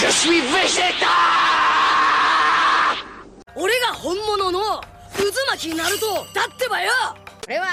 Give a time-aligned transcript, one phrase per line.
[0.00, 1.08] Je suis végétal
[3.54, 4.86] 俺が本物の渦
[5.50, 6.90] 巻きナルトだってばよ
[7.44, 7.66] これは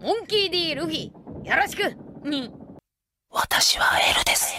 [0.00, 1.12] モンキー D ルフィよ
[1.56, 1.82] ろしく
[2.28, 2.50] に
[3.30, 4.52] 私はエルです。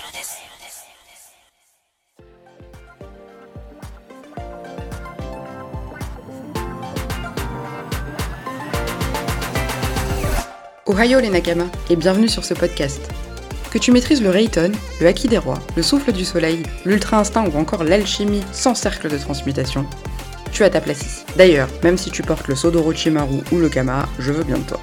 [10.85, 13.22] Ohio les Nakama et bienvenue sur ce podcast.
[13.73, 14.71] Que tu maîtrises le Rayton,
[15.01, 19.09] le Haki des Rois, le souffle du soleil, l'Ultra Instinct ou encore l'alchimie sans cercle
[19.09, 19.87] de transmutation,
[20.51, 21.23] tu as ta place ici.
[21.37, 24.79] D'ailleurs, même si tu portes le Sodorochimaru ou le Kama, je veux bien de toi.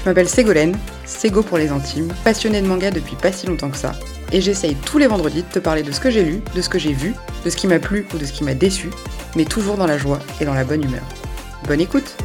[0.00, 3.76] Je m'appelle Ségolène, Sego pour les intimes, passionnée de manga depuis pas si longtemps que
[3.76, 3.92] ça,
[4.32, 6.68] et j'essaye tous les vendredis de te parler de ce que j'ai lu, de ce
[6.68, 8.90] que j'ai vu, de ce qui m'a plu ou de ce qui m'a déçu,
[9.36, 11.04] mais toujours dans la joie et dans la bonne humeur.
[11.68, 12.16] Bonne écoute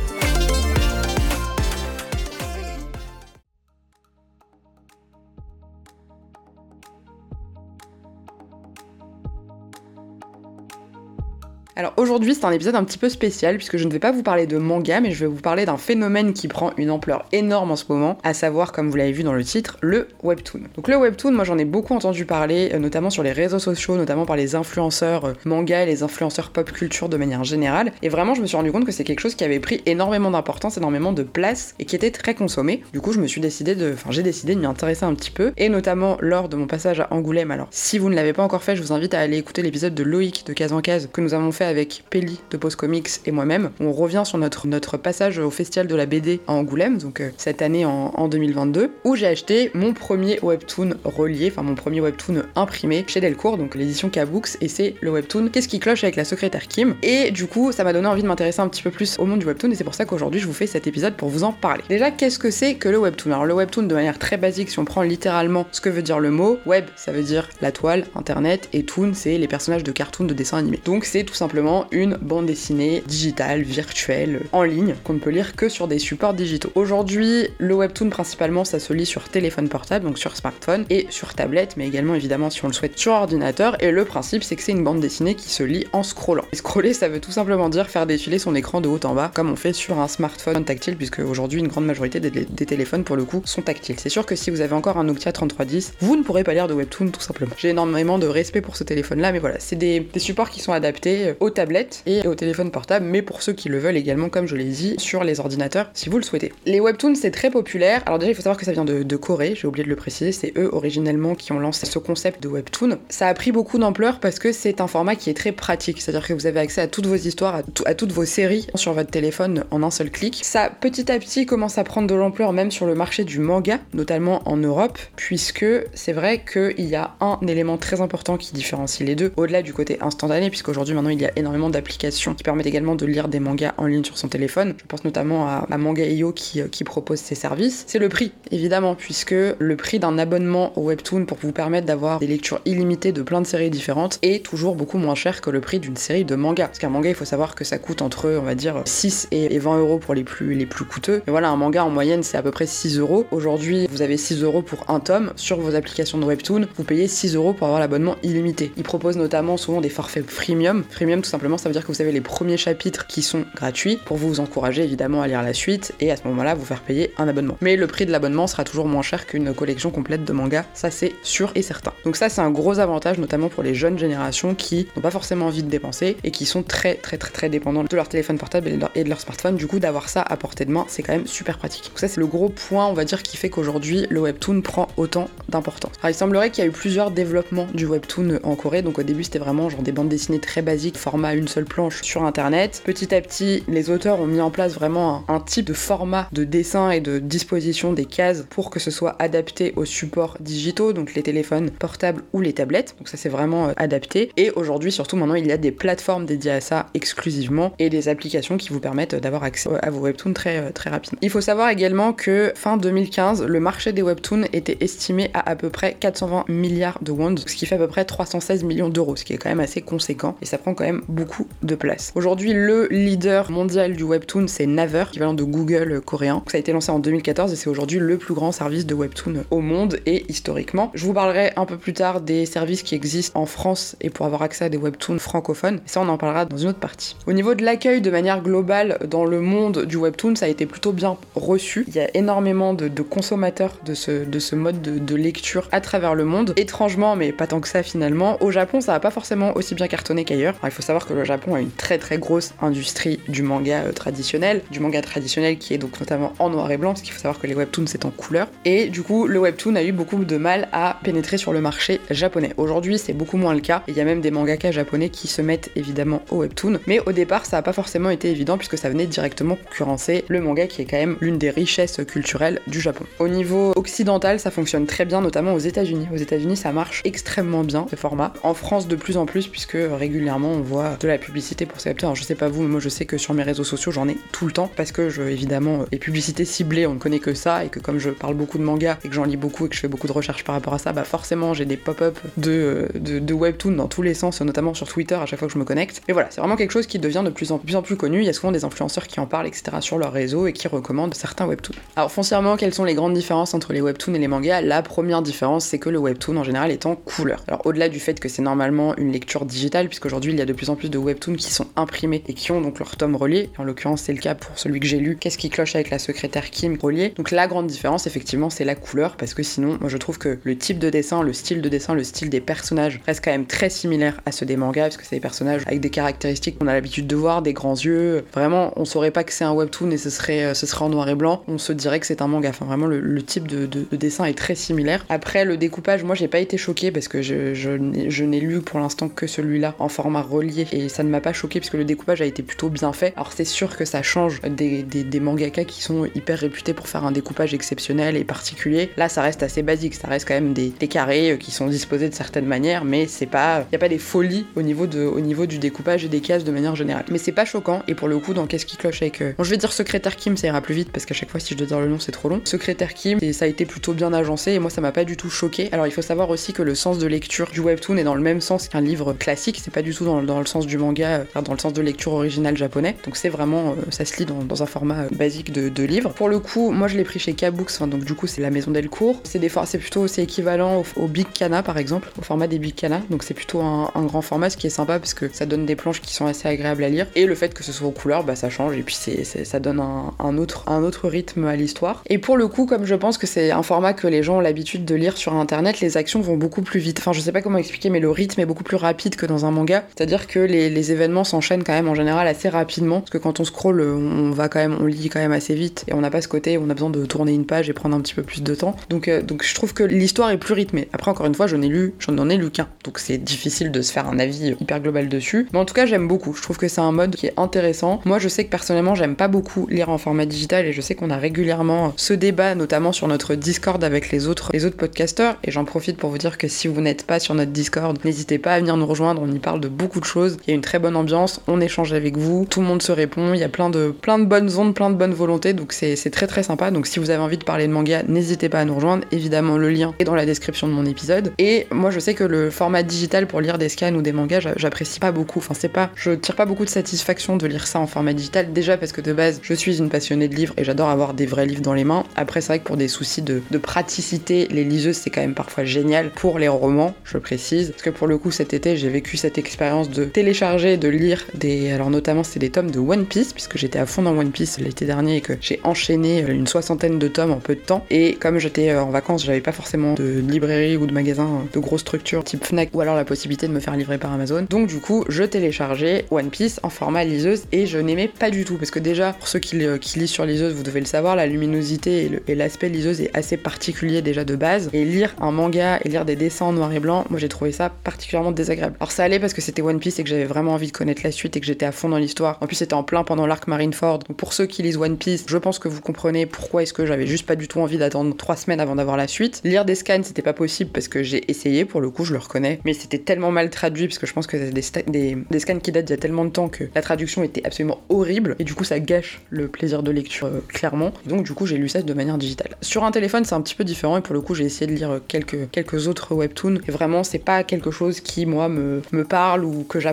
[11.81, 14.21] Alors aujourd'hui c'est un épisode un petit peu spécial puisque je ne vais pas vous
[14.21, 17.71] parler de manga mais je vais vous parler d'un phénomène qui prend une ampleur énorme
[17.71, 20.59] en ce moment, à savoir comme vous l'avez vu dans le titre, le webtoon.
[20.75, 23.97] Donc le webtoon, moi j'en ai beaucoup entendu parler, euh, notamment sur les réseaux sociaux,
[23.97, 27.93] notamment par les influenceurs euh, manga et les influenceurs pop culture de manière générale.
[28.03, 30.29] Et vraiment je me suis rendu compte que c'est quelque chose qui avait pris énormément
[30.29, 32.83] d'importance, énormément de place et qui était très consommé.
[32.93, 35.31] Du coup je me suis décidé de, enfin j'ai décidé de m'y intéresser un petit
[35.31, 37.49] peu et notamment lors de mon passage à Angoulême.
[37.49, 39.95] Alors si vous ne l'avez pas encore fait, je vous invite à aller écouter l'épisode
[39.95, 43.09] de Loïc de Case en Case que nous avons fait avec Pelli de Post Comics
[43.25, 43.71] et moi-même.
[43.79, 47.31] On revient sur notre, notre passage au Festival de la BD à Angoulême, donc euh,
[47.37, 52.01] cette année en, en 2022, où j'ai acheté mon premier webtoon relié, enfin mon premier
[52.01, 56.15] webtoon imprimé chez Delcourt, donc l'édition K-Books, et c'est le webtoon Qu'est-ce qui cloche avec
[56.15, 56.95] la secrétaire Kim?
[57.01, 59.39] Et du coup, ça m'a donné envie de m'intéresser un petit peu plus au monde
[59.39, 61.53] du webtoon, et c'est pour ça qu'aujourd'hui je vous fais cet épisode pour vous en
[61.53, 61.83] parler.
[61.89, 63.31] Déjà, qu'est-ce que c'est que le webtoon?
[63.31, 66.19] Alors le webtoon, de manière très basique, si on prend littéralement ce que veut dire
[66.19, 69.91] le mot, web, ça veut dire la toile, internet, et toon, c'est les personnages de
[69.91, 70.79] cartoon de dessin animé.
[70.83, 71.60] Donc c'est tout simplement
[71.91, 76.33] une bande dessinée digitale, virtuelle, en ligne, qu'on ne peut lire que sur des supports
[76.33, 76.71] digitaux.
[76.75, 81.33] Aujourd'hui, le webtoon principalement, ça se lit sur téléphone portable, donc sur smartphone, et sur
[81.33, 83.81] tablette, mais également évidemment si on le souhaite sur ordinateur.
[83.81, 86.45] Et le principe, c'est que c'est une bande dessinée qui se lit en scrollant.
[86.51, 89.31] Et scroller, ça veut tout simplement dire faire défiler son écran de haut en bas,
[89.33, 93.15] comme on fait sur un smartphone tactile, puisque aujourd'hui une grande majorité des, téléphones pour
[93.15, 93.95] le coup sont tactiles.
[93.99, 96.67] C'est sûr que si vous avez encore un Nokia 3310, vous ne pourrez pas lire
[96.67, 97.53] de webtoon tout simplement.
[97.57, 100.73] J'ai énormément de respect pour ce téléphone-là, mais voilà, c'est des, des supports qui sont
[100.73, 104.47] adaptés aux tablettes et au téléphone portable, mais pour ceux qui le veulent également, comme
[104.47, 106.53] je l'ai dit, sur les ordinateurs, si vous le souhaitez.
[106.65, 108.03] Les webtoons, c'est très populaire.
[108.05, 110.31] Alors déjà, il faut savoir que ça vient de, Corée, j'ai oublié de le préciser,
[110.31, 112.97] c'est eux originellement qui ont lancé ce concept de webtoon.
[113.09, 116.27] Ça a pris beaucoup d'ampleur parce que c'est un format qui est très pratique, c'est-à-dire
[116.27, 119.11] que vous avez accès à toutes vos histoires, à, à toutes vos séries sur votre
[119.11, 120.39] téléphone en un seul clic.
[120.43, 123.79] Ça, petit à petit, commence à prendre de l'ampleur même sur le marché du manga,
[123.93, 129.07] notamment en Europe, puisque c'est vrai qu'il y a un élément très important qui différencie
[129.07, 132.67] les deux, au-delà du côté instantané, puisqu'aujourd'hui maintenant il y a énormément d'applications qui permettent
[132.67, 134.73] également de lire des mangas en ligne sur son téléphone.
[134.77, 137.83] Je pense notamment à, à Manga.io qui, euh, qui propose ces services.
[137.87, 142.19] C'est le prix, évidemment, puisque le prix d'un abonnement au webtoon pour vous permettre d'avoir
[142.19, 145.61] des lectures illimitées de plein de séries différentes est toujours beaucoup moins cher que le
[145.61, 146.67] prix d'une série de manga.
[146.67, 149.41] Parce qu'un manga, il faut savoir que ça coûte entre, on va dire, 6 et
[149.51, 151.21] et 20 euros pour les plus, les plus coûteux.
[151.27, 153.25] Mais voilà, un manga en moyenne, c'est à peu près 6 euros.
[153.31, 155.33] Aujourd'hui, vous avez 6 euros pour un tome.
[155.35, 158.71] Sur vos applications de webtoon, vous payez 6 euros pour avoir l'abonnement illimité.
[158.77, 160.83] Ils proposent notamment souvent des forfaits freemium.
[160.89, 163.97] Freemium, tout simplement, ça veut dire que vous avez les premiers chapitres qui sont gratuits
[164.03, 167.13] pour vous encourager évidemment à lire la suite et à ce moment-là vous faire payer
[167.17, 167.57] un abonnement.
[167.61, 170.91] Mais le prix de l'abonnement sera toujours moins cher qu'une collection complète de mangas, ça
[170.91, 171.93] c'est sûr et certain.
[172.05, 175.47] Donc ça c'est un gros avantage notamment pour les jeunes générations qui n'ont pas forcément
[175.47, 178.67] envie de dépenser et qui sont très très très très dépendants de leur téléphone portable
[178.67, 179.55] et de leur, et de leur smartphone.
[179.55, 181.85] Du coup d'avoir ça à portée de main c'est quand même super pratique.
[181.85, 184.87] Donc ça c'est le gros point on va dire qui fait qu'aujourd'hui le webtoon prend
[184.97, 185.93] autant d'importance.
[186.01, 188.81] Alors il semblerait qu'il y a eu plusieurs développements du webtoon en Corée.
[188.81, 192.01] Donc au début c'était vraiment genre des bandes dessinées très basiques, format une seule planche
[192.03, 192.81] sur internet.
[192.85, 196.45] Petit à petit les auteurs ont mis en place vraiment un, type de format de
[196.45, 201.13] dessin et de disposition des cases pour que ce soit adapté aux supports digitaux, donc
[201.13, 202.95] les téléphones portables ou les tablettes.
[202.97, 204.31] Donc ça c'est vraiment euh, adapté.
[204.37, 208.07] Et aujourd'hui surtout maintenant il y a des plateformes dédiées à ça exclusivement et des
[208.07, 211.19] applications qui vous permettent d'avoir accès à vos webtoons très euh, très rapidement.
[211.21, 215.57] Il faut savoir également que fin 2015 le marché des webtoons était estimé à à
[215.57, 219.17] peu près 420 milliards de won, ce qui fait à peu près 316 millions d'euros,
[219.17, 222.11] ce qui est quand même assez conséquent et ça prend quand même beaucoup de place.
[222.15, 226.43] Aujourd'hui, le leader mondial du webtoon, c'est Naver, équivalent de Google coréen.
[226.47, 229.43] Ça a été lancé en 2014 et c'est aujourd'hui le plus grand service de webtoon
[229.51, 230.91] au monde et historiquement.
[230.93, 234.25] Je vous parlerai un peu plus tard des services qui existent en France et pour
[234.25, 235.81] avoir accès à des webtoons francophones.
[235.85, 237.15] Ça, on en parlera dans une autre partie.
[237.27, 240.65] Au niveau de l'accueil de manière globale dans le monde du webtoon, ça a été
[240.65, 241.85] plutôt bien reçu.
[241.87, 245.81] Il y a énormément de, consommateurs de ce, de ce mode de, de lecture à
[245.81, 246.53] travers le monde.
[246.57, 249.87] Étrangement, mais pas tant que ça finalement, au Japon, ça va pas forcément aussi bien
[249.87, 250.55] cartonné qu'ailleurs.
[250.63, 253.91] Il faut savoir que le Japon a une très très grosse industrie du manga euh,
[253.91, 257.21] traditionnel, du manga traditionnel qui est donc notamment en noir et blanc, parce qu'il faut
[257.21, 258.47] savoir que les webtoons c'est en couleur.
[258.65, 261.99] Et du coup, le webtoon a eu beaucoup de mal à pénétrer sur le marché
[262.09, 262.53] japonais.
[262.57, 263.83] Aujourd'hui, c'est beaucoup moins le cas.
[263.87, 266.79] Il y a même des mangaka japonais qui se mettent évidemment au webtoon.
[266.87, 270.41] Mais au départ, ça n'a pas forcément été évident puisque ça venait directement concurrencer le
[270.41, 273.05] manga qui est quand même l'une des richesses culturelles du Japon.
[273.19, 276.07] Au niveau occidental, ça fonctionne très bien, notamment aux États-Unis.
[276.13, 278.33] Aux États-Unis, ça marche extrêmement bien ce format.
[278.43, 281.89] En France, de plus en plus, puisque régulièrement on voit de la publicité pour ces
[281.89, 282.07] webtoons.
[282.07, 284.07] Alors je sais pas vous, mais moi je sais que sur mes réseaux sociaux j'en
[284.07, 287.33] ai tout le temps parce que je, évidemment les publicités ciblées on ne connaît que
[287.33, 289.69] ça et que comme je parle beaucoup de manga et que j'en lis beaucoup et
[289.69, 292.17] que je fais beaucoup de recherches par rapport à ça, bah forcément j'ai des pop-up
[292.37, 295.53] de, de, de webtoons dans tous les sens, notamment sur Twitter à chaque fois que
[295.53, 296.01] je me connecte.
[296.07, 298.19] Et voilà, c'est vraiment quelque chose qui devient de plus en plus, en plus connu.
[298.19, 299.77] Il y a souvent des influenceurs qui en parlent, etc.
[299.79, 301.75] sur leur réseau et qui recommandent certains webtoons.
[301.95, 304.61] Alors foncièrement, quelles sont les grandes différences entre les webtoons et les mangas?
[304.61, 307.43] La première différence, c'est que le webtoon en général est en couleur.
[307.47, 310.53] Alors au-delà du fait que c'est normalement une lecture digitale, puisqu'aujourd'hui il y a de
[310.53, 313.49] plus en plus de webtoons qui sont imprimés et qui ont donc leur tome relié.
[313.57, 315.99] En l'occurrence, c'est le cas pour celui que j'ai lu, Qu'est-ce qui cloche avec la
[315.99, 317.09] secrétaire Kim relié.
[317.15, 320.39] Donc la grande différence, effectivement, c'est la couleur, parce que sinon, moi je trouve que
[320.43, 323.45] le type de dessin, le style de dessin, le style des personnages reste quand même
[323.45, 326.67] très similaire à ceux des mangas, parce que c'est des personnages avec des caractéristiques qu'on
[326.67, 328.25] a l'habitude de voir, des grands yeux.
[328.33, 331.07] Vraiment, on saurait pas que c'est un webtoon et ce serait, ce serait en noir
[331.09, 331.43] et blanc.
[331.47, 332.49] On se dirait que c'est un manga.
[332.49, 335.05] Enfin, vraiment, le, type de, dessin est très similaire.
[335.09, 338.79] Après, le découpage, moi j'ai pas été choquée parce que je, je n'ai lu pour
[338.79, 342.21] l'instant que celui-là en format relié et ça ne m'a pas choqué puisque le découpage
[342.21, 343.13] a été plutôt bien fait.
[343.15, 347.05] Alors c'est sûr que ça change des, des, mangaka qui sont hyper réputés pour faire
[347.05, 348.91] un découpage exceptionnel et particulier.
[348.97, 352.09] Là ça reste assez basique, ça reste quand même des, des carrés qui sont disposés
[352.09, 355.19] de certaines manières, mais c'est pas, y a pas des folies au niveau, de, au
[355.19, 357.05] niveau du découpage et des cases de manière générale.
[357.11, 359.21] Mais c'est pas choquant et pour le coup dans qu'est-ce qui cloche avec...
[359.21, 361.39] Euh, bon je vais dire secrétaire Kim ça ira plus vite parce qu'à chaque fois
[361.39, 362.41] si je dois dire le nom c'est trop long.
[362.45, 365.29] Secrétaire Kim, ça a été plutôt bien agencé et moi ça m'a pas du tout
[365.29, 365.69] choqué.
[365.71, 368.21] Alors il faut savoir aussi que le sens de lecture du webtoon est dans le
[368.21, 371.25] même sens qu'un livre classique, c'est pas du tout dans, dans, le sens du manga,
[371.35, 372.95] euh, dans le sens de lecture originale japonais.
[373.05, 376.11] Donc c'est vraiment, euh, ça se lit dans, un format euh, basique de, de, livre.
[376.11, 378.49] Pour le coup, moi je l'ai pris chez Kabooks, enfin, donc du coup c'est la
[378.49, 379.19] maison Delcourt.
[379.23, 382.75] C'est des c'est plutôt c'est équivalent au, Big Kana par exemple, au format des Big
[382.75, 383.01] Kana.
[383.09, 385.75] Donc c'est plutôt un, grand format, ce qui est sympa parce que ça donne des
[385.75, 387.07] planches qui sont assez agréables à lire.
[387.15, 389.79] Et le fait que ce soit aux couleurs, bah ça change et puis ça donne
[389.79, 392.03] un, un, autre, un autre rythme à l'histoire.
[392.07, 394.41] Et pour le coup, comme je pense que c'est un format que les gens ont
[394.41, 396.99] l'habitude de lire sur internet, les actions vont beaucoup plus vite.
[396.99, 399.45] Enfin, je sais pas comment expliquer, mais le rythme est beaucoup plus rapide que dans
[399.45, 399.83] un manga.
[399.95, 403.01] C'est-à-dire que les, événements s'enchaînent quand même en général assez rapidement.
[403.01, 405.83] Parce que quand on scroll, on va quand même, on lit quand même assez vite.
[405.87, 407.73] Et on n'a pas ce côté où on a besoin de tourner une page et
[407.73, 408.75] prendre un petit peu plus de temps.
[408.89, 410.87] Donc, euh, donc je trouve que l'histoire est plus rythmée.
[410.93, 412.69] Après, encore une fois, je n'ai lu, j'en en ai lu qu'un.
[412.85, 415.47] Donc c'est difficile de se faire un avis hyper global dessus.
[415.51, 416.33] Mais en tout cas, j'aime beaucoup.
[416.33, 417.99] Je trouve que c'est un mode qui est intéressant.
[418.05, 420.95] Moi, je sais que personnellement, j'aime pas beaucoup lire en format digital et je sais
[420.95, 425.37] qu'on a régulièrement ce débat, notamment sur notre Discord avec les autres, les autres podcasteurs.
[425.43, 428.37] Et j'en profite pour vous dire que si vous n'êtes pas sur notre Discord, n'hésitez
[428.37, 429.21] pas à venir nous rejoindre.
[429.21, 430.20] On y parle de beaucoup de choses.
[430.29, 431.41] Il y a une très bonne ambiance.
[431.47, 432.45] On échange avec vous.
[432.49, 433.33] Tout le monde se répond.
[433.33, 435.53] Il y a plein de, plein de bonnes ondes, plein de bonnes volontés.
[435.53, 436.71] Donc c'est très très sympa.
[436.71, 439.05] Donc si vous avez envie de parler de manga, n'hésitez pas à nous rejoindre.
[439.11, 441.33] Évidemment, le lien est dans la description de mon épisode.
[441.37, 444.53] Et moi, je sais que le format digital pour lire des scans ou des mangas,
[444.55, 445.39] j'apprécie pas beaucoup.
[445.39, 448.53] Enfin, c'est pas, je tire pas beaucoup de satisfaction de lire ça en format digital.
[448.53, 451.25] Déjà parce que de base, je suis une passionnée de livres et j'adore avoir des
[451.25, 452.03] vrais livres dans les mains.
[452.15, 455.33] Après, c'est vrai que pour des soucis de, de praticité, les liseuses, c'est quand même
[455.33, 457.71] parfois génial pour les romans, je précise.
[457.71, 461.25] Parce que pour le coup, cet été, j'ai vécu cette expérience de télécharger, de lire
[461.33, 461.71] des.
[461.71, 464.59] Alors, notamment, c'est des tomes de One Piece, puisque j'étais à fond dans One Piece
[464.59, 467.85] l'été dernier et que j'ai enchaîné une soixantaine de tomes en peu de temps.
[467.89, 471.59] Et comme j'étais euh, en vacances, j'avais pas forcément de librairie ou de magasin de
[471.59, 474.45] grosse structure type Fnac ou alors la possibilité de me faire livrer par Amazon.
[474.49, 478.45] Donc, du coup, je téléchargeais One Piece en format liseuse et je n'aimais pas du
[478.45, 478.57] tout.
[478.57, 481.27] Parce que déjà, pour ceux qui, qui lisent sur liseuse, vous devez le savoir, la
[481.27, 484.69] luminosité et l'aspect liseuse est assez particulier déjà de base.
[484.73, 487.51] Et lire un manga et lire des dessins en noir et blanc, moi j'ai trouvé
[487.51, 488.75] ça particulièrement désagréable.
[488.79, 491.11] Alors ça allait parce que c'était One Piece que j'avais vraiment envie de connaître la
[491.11, 492.37] suite et que j'étais à fond dans l'histoire.
[492.41, 493.99] En plus c'était en plein pendant l'arc Marineford.
[493.99, 496.85] Donc pour ceux qui lisent One Piece, je pense que vous comprenez pourquoi est-ce que
[496.85, 499.41] j'avais juste pas du tout envie d'attendre trois semaines avant d'avoir la suite.
[499.43, 502.19] Lire des scans c'était pas possible parce que j'ai essayé pour le coup, je le
[502.19, 505.59] reconnais, mais c'était tellement mal traduit parce que je pense que c'est des, des, scans
[505.59, 508.43] qui datent d'il y a tellement de temps que la traduction était absolument horrible et
[508.43, 510.91] du coup ça gâche le plaisir de lecture euh, clairement.
[511.05, 512.55] donc du coup j'ai lu ça de manière digitale.
[512.61, 514.75] Sur un téléphone c'est un petit peu différent et pour le coup j'ai essayé de
[514.75, 519.03] lire quelques, quelques autres webtoons et vraiment c'est pas quelque chose qui moi me, me
[519.03, 519.90] parle ou que j'apprécie.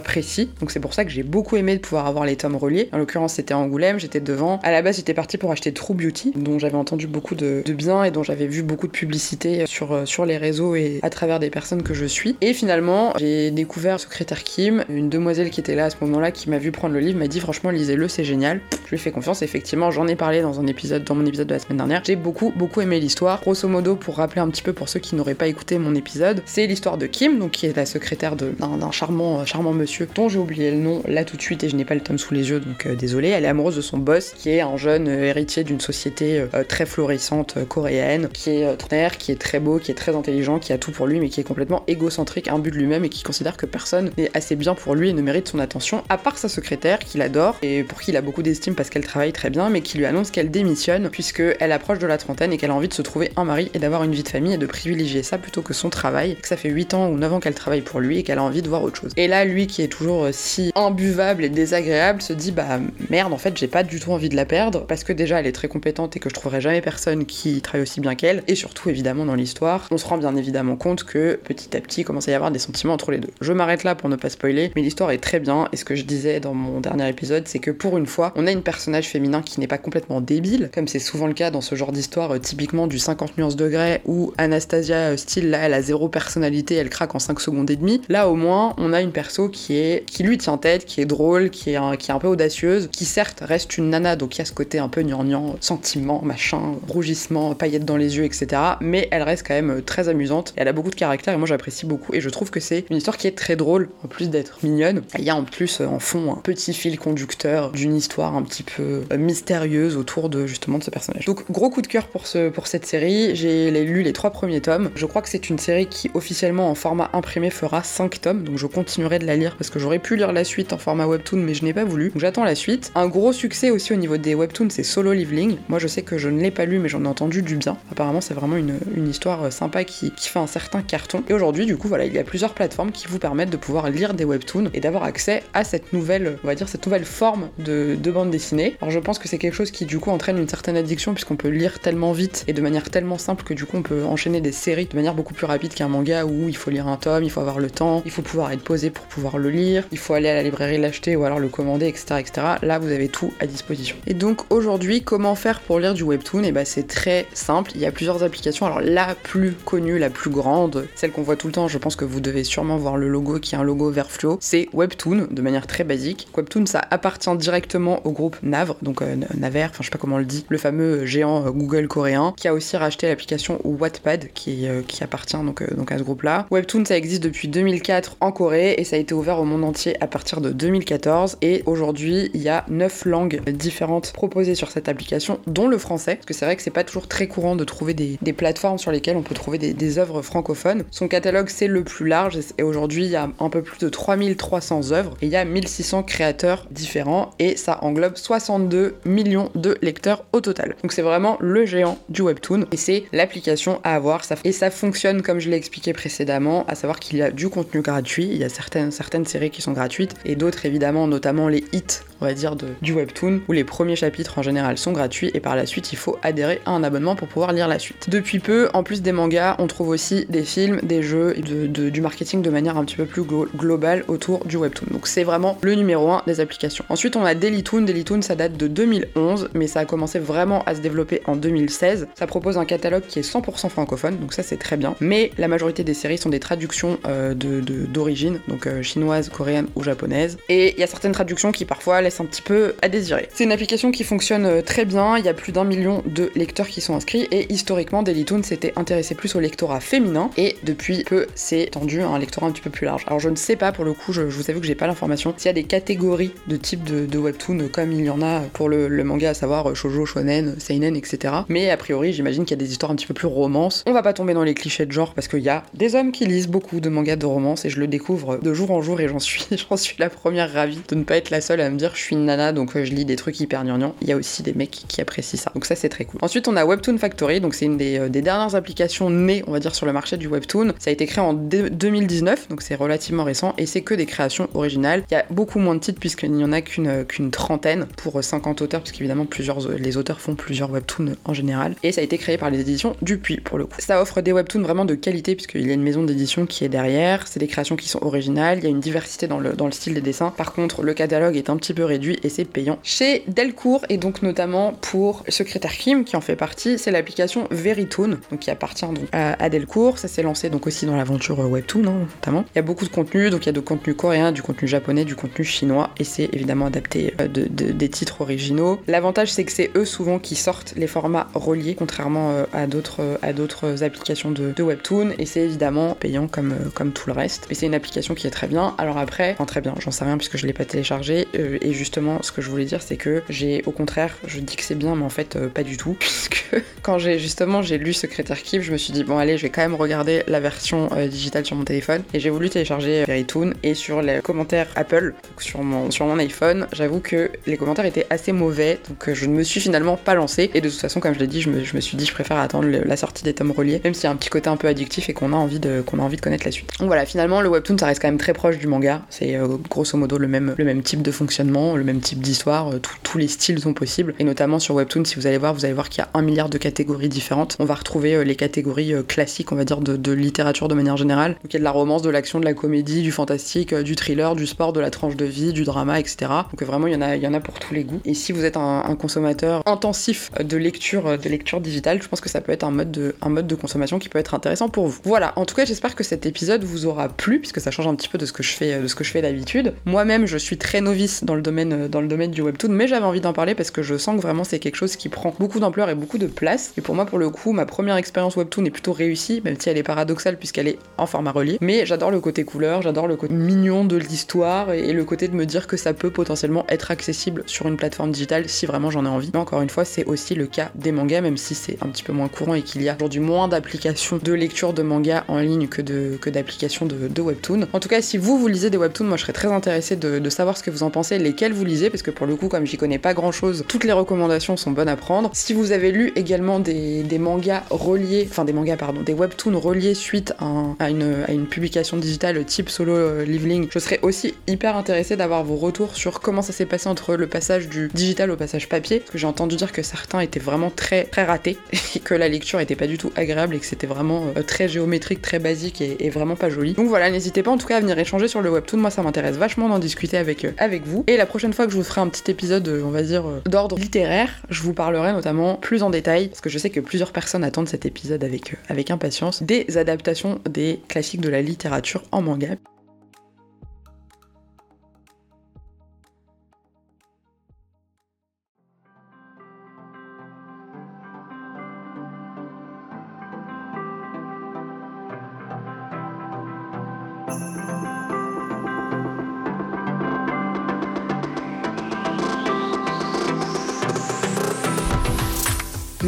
[0.61, 2.89] Donc c'est pour ça que j'ai beaucoup aimé de pouvoir avoir les tomes reliés.
[2.93, 4.61] En l'occurrence, c'était Angoulême, j'étais devant.
[4.63, 8.05] À la base, j'étais partie pour acheter True Beauty, dont j'avais entendu beaucoup de, bien
[8.05, 11.51] et dont j'avais vu beaucoup de publicité sur, sur les réseaux et à travers des
[11.51, 12.37] personnes que je suis.
[12.41, 16.51] Et finalement, j'ai découvert Secrétaire Kim, une demoiselle qui était là à ce moment-là, qui
[16.51, 18.61] m'a vu prendre le livre, m'a dit franchement lisez-le, c'est génial.
[18.85, 19.43] Je lui fais confiance.
[19.43, 22.03] Effectivement, j'en ai parlé dans un épisode, dans mon épisode de la semaine dernière.
[22.05, 23.41] J'ai beaucoup, beaucoup aimé l'histoire.
[23.41, 26.43] Grosso modo, pour rappeler un petit peu pour ceux qui n'auraient pas écouté mon épisode,
[26.47, 30.39] c'est l'histoire de Kim, donc qui est la secrétaire d'un charmant, charmant monsieur dont j'ai
[30.39, 32.51] oublié le nom là tout de suite et je n'ai pas le tome sous les
[32.51, 33.29] yeux, donc euh, désolé.
[33.29, 36.65] Elle est amoureuse de son boss, qui est un jeune euh, héritier d'une société euh,
[36.65, 40.15] très florissante euh, coréenne, qui est euh, trentenaire, qui est très beau, qui est très
[40.15, 43.09] intelligent, qui a tout pour lui, mais qui est complètement égocentrique, but de lui-même et
[43.09, 46.19] qui considère que personne n'est assez bien pour lui et ne mérite son attention, à
[46.19, 49.33] part sa secrétaire, qu'il adore et pour qui il a beaucoup d'estime parce qu'elle travaille
[49.33, 52.57] très bien, mais qui lui annonce qu'elle démissionne puisque elle approche de la trentaine et
[52.57, 54.59] qu'elle a envie de se trouver un mari et d'avoir une vie de famille et
[54.59, 57.41] de privilégier ça plutôt que son travail, que ça fait 8 ans ou 9 ans
[57.41, 59.13] qu'elle travaille pour lui et qu'elle a envie de voir autre chose.
[59.17, 62.81] Et là, lui qui est toujours euh, si imbuvable et désagréable se dit bah
[63.11, 65.47] merde, en fait, j'ai pas du tout envie de la perdre parce que déjà elle
[65.47, 68.55] est très compétente et que je trouverai jamais personne qui travaille aussi bien qu'elle et
[68.55, 72.29] surtout évidemment dans l'histoire, on se rend bien évidemment compte que petit à petit commence
[72.29, 73.31] à y avoir des sentiments entre les deux.
[73.41, 75.95] Je m'arrête là pour ne pas spoiler, mais l'histoire est très bien et ce que
[75.95, 79.09] je disais dans mon dernier épisode, c'est que pour une fois, on a une personnage
[79.09, 82.35] féminin qui n'est pas complètement débile, comme c'est souvent le cas dans ce genre d'histoire
[82.35, 86.75] euh, typiquement du 50 nuances degrés où Anastasia euh, style là elle a zéro personnalité,
[86.75, 88.01] elle craque en 5 secondes et demie.
[88.09, 91.07] Là au moins, on a une perso qui est qui lui tient tête, qui est
[91.07, 94.37] drôle, qui est un, qui est un peu audacieuse, qui certes reste une nana donc
[94.37, 98.25] il y a ce côté un peu gnangnan, sentiment, machin, rougissement, paillettes dans les yeux,
[98.25, 98.61] etc.
[98.81, 100.53] Mais elle reste quand même euh, très amusante.
[100.57, 102.15] Et elle a beaucoup de caractère et moi j'apprécie beaucoup.
[102.15, 105.03] Et je trouve que c'est une histoire qui est très drôle, en plus d'être mignonne.
[105.19, 108.43] Il y a en plus euh, en fond un petit fil conducteur d'une histoire un
[108.43, 111.25] petit peu euh, mystérieuse autour de justement de ce personnage.
[111.25, 113.35] Donc gros coup de cœur pour, ce, pour cette série.
[113.35, 114.91] J'ai lu les trois premiers tomes.
[114.95, 118.45] Je crois que c'est une série qui officiellement en format imprimé fera 5 tomes.
[118.45, 121.07] Donc je continuerai de la lire parce que j'aurais pu lire la suite en format
[121.07, 122.11] webtoon mais je n'ai pas voulu.
[122.11, 122.93] Donc j'attends la suite.
[122.95, 125.57] Un gros succès aussi au niveau des webtoons, c'est Solo Leveling.
[125.69, 127.77] Moi je sais que je ne l'ai pas lu mais j'en ai entendu du bien.
[127.91, 128.79] Apparemment c'est vraiment une,
[129.09, 131.23] histoire euh, sympa qui, qui fait un certain carton.
[131.29, 133.91] Et aujourd'hui du coup voilà, il y a plusieurs plateformes qui vous permettent de pouvoir
[133.91, 137.49] lire des webtoons et d'avoir accès à cette nouvelle, on va dire cette nouvelle forme
[137.59, 138.77] de, de bande dessinée.
[138.81, 141.37] Alors je pense que c'est quelque chose qui du coup entraîne une certaine addiction puisqu'on
[141.37, 144.41] peut lire tellement vite et de manière tellement simple que du coup on peut enchaîner
[144.41, 147.25] des séries de manière beaucoup plus rapide qu'un manga où il faut lire un tome,
[147.25, 149.99] il faut avoir le temps, il faut pouvoir être posé pour pouvoir le lire, il
[149.99, 152.47] faut aller à la librairie l'acheter ou alors le commander, etc., etc.
[152.63, 153.97] Là vous avez tout à disposition.
[154.07, 156.43] Et donc aujourd'hui, comment faire pour lire du webtoon?
[156.43, 157.73] Et bah c'est très simple.
[157.75, 158.67] Il y a plusieurs applications.
[158.67, 161.97] Alors la plus connue, la plus grande, celle qu'on voit tout le temps, je pense
[161.97, 165.29] que vous devez sûrement voir le logo qui est un logo vert fluo, c'est Webtoon
[165.31, 166.29] de manière très basique.
[166.37, 170.17] Webtoon ça appartient directement au groupe Navre, donc euh, Naver, enfin je sais pas comment
[170.17, 174.29] on le dit, le fameux géant euh, Google coréen, qui a aussi racheté l'application Wattpad
[174.35, 176.47] qui, euh, qui appartient donc, donc à ce groupe-là.
[176.51, 179.97] Webtoon ça existe depuis 2004 en Corée et ça a été ouvert au monde entier
[180.03, 184.89] à partir de 2014 et aujourd'hui il y a 9 langues différentes proposées sur cette
[184.89, 187.65] application, dont le français, parce que c'est vrai que c'est pas toujours très courant de
[187.65, 190.85] trouver des, plateformes sur lesquelles on peut trouver des, œuvres francophones.
[190.91, 193.89] Son catalogue c'est le plus large et aujourd'hui il y a un peu plus de
[193.89, 199.77] 3300 œuvres et il y a 1600 créateurs différents et ça englobe 62 millions de
[199.83, 200.77] lecteurs au total.
[200.83, 205.23] Donc c'est vraiment le géant du webtoon et c'est l'application à avoir et ça fonctionne
[205.23, 208.45] comme je l'ai expliqué précédemment, à savoir qu'il y a du contenu gratuit, il y
[208.45, 212.35] a certaines, certaines séries qui sont gratuites et d'autres évidemment, notamment les hits on va
[212.35, 215.67] dire, de, du webtoon, où les premiers chapitres en général sont gratuits et par la
[215.67, 218.09] suite il faut adhérer à un abonnement pour pouvoir lire la suite.
[218.09, 222.01] Depuis peu, en plus des mangas, on trouve aussi des films, des jeux et du
[222.01, 224.89] marketing de manière un petit peu plus glo globale autour du webtoon.
[224.91, 226.85] Donc c'est vraiment le numéro 1 des applications.
[226.89, 227.83] Ensuite, on a Dailytoon.
[227.83, 232.09] Dailytoon, ça date de 2011, mais ça a commencé vraiment à se développer en 2016.
[232.15, 234.95] Ça propose un catalogue qui est 100% francophone, donc ça c'est très bien.
[235.01, 239.83] Mais la majorité des séries sont des traductions euh, d'origine, donc euh, chinoise, coréenne ou
[239.83, 240.39] japonaise.
[240.49, 243.29] Et il y a certaines traductions qui parfois un petit peu à désirer.
[243.33, 246.31] C'est une application qui fonctionne euh, très bien, il y a plus d'un million de
[246.35, 251.05] lecteurs qui sont inscrits et historiquement Dailytoon s'était intéressé plus au lectorat féminin et depuis
[251.05, 253.05] peu c'est tendu à un lectorat un petit peu plus large.
[253.07, 255.35] Alors je ne sais pas pour le coup, je, vous avoue que j'ai pas l'information,
[255.37, 258.41] s'il y a des catégories de type de, de, webtoon comme il y en a
[258.53, 261.35] pour le, manga, à savoir shoujo, shonen, seinen, etc.
[261.49, 263.85] Mais a priori j'imagine qu'il y a des histoires un petit peu plus romance.
[263.87, 266.13] On va pas tomber dans les clichés de genre parce qu'il y a des hommes
[266.13, 269.01] qui lisent beaucoup de mangas de romance et je le découvre de jour en jour
[269.01, 271.71] et j'en suis, j'en suis la première ravie de ne pas être la seule à
[271.71, 273.93] me dire je suis une nana donc euh, je lis des trucs hyper gnangnang.
[274.03, 275.51] Il y a aussi des mecs qui apprécient ça.
[275.55, 276.21] Donc ça c'est très cool.
[276.23, 279.61] Ensuite on a Webtoon Factory, donc c'est une des, euh, dernières applications nées on va
[279.61, 280.73] dire sur le marché du webtoon.
[280.79, 284.49] Ça a été créé en 2019 donc c'est relativement récent et c'est que des créations
[284.55, 285.03] originales.
[285.11, 288.23] Il y a beaucoup moins de titres puisqu'il n'y en a qu'une qu'une trentaine pour
[288.23, 292.19] 50 auteurs puisqu'évidemment plusieurs les auteurs font plusieurs webtoons en général et ça a été
[292.19, 293.77] créé par les éditions Dupuis pour le coup.
[293.79, 296.69] Ça offre des webtoons vraiment de qualité puisqu'il y a une maison d'édition qui est
[296.69, 297.27] derrière.
[297.27, 298.59] C'est des créations qui sont originales.
[298.59, 300.33] Il y a une diversité dans le, dans le style des dessins.
[300.37, 302.79] Par contre, le catalogue est un petit peu réduit et c'est payant.
[302.83, 308.19] Chez Delcourt, et donc notamment pour Secrétaire Kim, qui en fait partie, c'est l'application Veritune,
[308.31, 309.99] donc qui appartient donc à, Delcourt.
[309.99, 312.45] Ça s'est lancé donc aussi dans l'aventure Webtoon, hein, notamment.
[312.55, 314.69] Il y a beaucoup de contenu, donc il y a de contenu coréen, du contenu
[314.69, 318.81] japonais, du contenu chinois, et c'est évidemment adapté euh, de, des titres originaux.
[318.87, 323.19] L'avantage, c'est que c'est eux souvent qui sortent les formats reliés, contrairement euh, à d'autres
[323.23, 327.47] à d'autres applications de, Webtoon, et c'est évidemment payant comme, euh, comme tout le reste.
[327.49, 328.75] Mais c'est une application qui est très bien.
[328.79, 332.21] Alors après, enfin très bien, j'en sais rien puisque je l'ai pas téléchargé, et justement,
[332.23, 334.95] ce que je voulais dire, c'est que j'ai, au contraire, je dis que c'est bien,
[334.95, 336.47] mais en fait, pas du tout, puisque
[336.83, 339.51] quand j'ai justement j'ai lu Secrétaire Keep, je me suis dit bon allez, je vais
[339.51, 343.75] quand même regarder la version digitale sur mon téléphone, et j'ai voulu télécharger Veritune, et
[343.75, 348.33] sur les commentaires Apple, sur mon, sur mon iPhone, j'avoue que les commentaires étaient assez
[348.33, 350.51] mauvais, donc je ne me suis finalement pas lancé.
[350.55, 352.69] Et de toute façon, comme je l'ai dit, je me, suis dit, je préfère attendre
[352.69, 355.09] la sortie des tomes reliés, même s'il y a un petit côté un peu addictif
[355.09, 356.71] et qu'on a envie de, a envie de connaître la suite.
[356.79, 359.03] Donc voilà, finalement, le webtoon, ça reste quand même très proche du manga.
[359.11, 362.73] C'est euh, grosso modo le même type de fonctionnement, le même type d'histoire.
[362.73, 364.15] Euh, tous les styles sont possibles.
[364.19, 366.23] Et notamment sur webtoon, si vous allez voir, vous allez voir qu'il y a un
[366.23, 367.57] milliard de catégories différentes.
[367.59, 371.33] On va retrouver euh, les catégories classiques, on va dire, de, littérature de manière générale.
[371.43, 373.95] Donc il y a de la romance, de l'action, de la comédie, du fantastique, du
[373.95, 376.31] thriller, du sport, de la tranche de vie, du drama, etc.
[376.51, 378.01] Donc vraiment, il y en a, pour tous les goûts.
[378.05, 382.21] Et si vous êtes un, un consommateur intensif de lecture, de lecture digitale, je pense
[382.21, 384.69] que ça peut être un mode de, un mode de consommation qui peut être intéressant
[384.69, 385.01] pour vous.
[385.05, 385.33] Voilà.
[385.37, 388.09] En tout cas, j'espère que cet épisode vous aura plu, puisque ça change un petit
[388.09, 389.75] peu de ce que je fais, de ce que je fais d'habitude.
[389.85, 393.05] Moi-même, je suis très novice dans le domaine, dans le domaine du webtoon, mais j'avais
[393.05, 395.61] envie d'en parler parce que je sens que vraiment c'est quelque chose qui prend beaucoup
[395.61, 396.73] d'ampleur et beaucoup de place.
[396.77, 399.69] Et pour moi, pour le coup, ma première expérience webtoon est plutôt réussie, même si
[399.69, 401.59] elle est paradoxale puisqu'elle est en format relié.
[401.61, 405.35] Mais j'adore le côté couleur, j'adore le côté mignon de l'histoire et le côté de
[405.35, 409.05] me dire que ça peut potentiellement être accessible sur une plateforme digitale si vraiment j'en
[409.05, 409.31] ai envie.
[409.33, 412.03] Mais encore une fois, c'est aussi le cas des mangas, même si c'est un petit
[412.03, 415.39] peu moins courant et qu'il y a aujourd'hui moins d'applications de lecture de manga en
[415.39, 417.67] ligne que d'applications de, webtoon.
[417.73, 420.19] En tout cas, si vous vous lisez des webtoons, moi je serais très intéressée de,
[420.19, 422.67] de, savoir ce que vous en pensez, vous lisez, parce que pour le coup, comme
[422.67, 425.31] j'y connais pas grand chose, toutes les recommandations sont bonnes à prendre.
[425.33, 429.95] Si vous avez lu également des, mangas reliés, enfin des mangas pardon, des webtoons reliés
[429.95, 434.77] suite à, une, à une publication digitale type solo euh, leveling, je serais aussi hyper
[434.77, 438.37] intéressée d'avoir vos retours sur comment ça s'est passé entre le passage du digital au
[438.37, 441.59] passage papier, parce que j'ai entendu dire que certains étaient vraiment très très ratés
[441.97, 444.69] et que la lecture était pas du tout agréable et que c'était vraiment euh, très
[444.69, 446.73] géométrique, très basique et, vraiment pas joli.
[446.73, 449.03] Donc voilà, n'hésitez pas en tout cas à venir échanger sur le webtoon, moi ça
[449.03, 451.05] m'intéresse vachement d'en discuter avec, euh, avec vous.
[451.07, 453.25] Et la prochaine fois que je vous ferai un petit épisode, euh, on va dire,
[453.47, 457.13] d'ordre littéraire, je vous parlerai notamment plus en détail, parce que je sais que plusieurs
[457.13, 462.23] personnes attendent cet épisode avec, avec impatience, des adaptations des classiques de la littérature en
[462.23, 462.57] manga.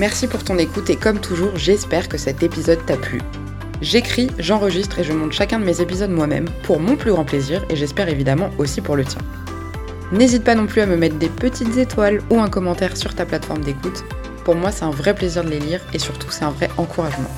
[0.00, 3.20] Merci pour ton écoute et comme toujours, j'espère que cet épisode t'a plu.
[3.82, 7.66] J'écris, j'enregistre et je monte chacun de mes épisodes moi-même pour mon plus grand plaisir
[7.68, 9.20] et j'espère évidemment aussi pour le tien.
[10.10, 13.26] N'hésite pas non plus à me mettre des petites étoiles ou un commentaire sur ta
[13.26, 14.02] plateforme d'écoute.
[14.42, 17.30] Pour moi, c'est un vrai plaisir de les lire et surtout, c'est un vrai encouragement.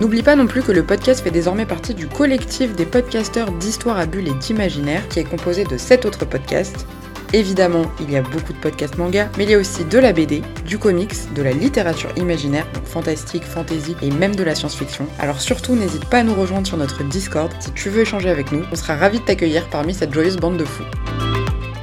[0.00, 3.98] N'oublie pas non plus que le podcast fait désormais partie du collectif des podcasteurs d'histoire
[3.98, 6.86] à bulles et d'imaginaire qui est composé de 7 autres podcasts
[7.34, 10.12] Évidemment, il y a beaucoup de podcasts manga, mais il y a aussi de la
[10.12, 15.08] BD, du comics, de la littérature imaginaire, donc fantastique, fantasy et même de la science-fiction.
[15.18, 18.52] Alors surtout, n'hésite pas à nous rejoindre sur notre Discord si tu veux échanger avec
[18.52, 18.62] nous.
[18.70, 20.84] On sera ravis de t'accueillir parmi cette joyeuse bande de fous.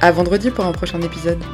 [0.00, 1.44] À vendredi pour un prochain épisode.